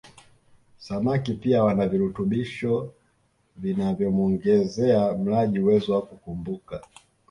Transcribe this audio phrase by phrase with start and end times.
[0.77, 2.93] Samaki pia wana virutubisho
[3.57, 6.81] vinavyomuongezea mlaji uwezo wa kukumbuka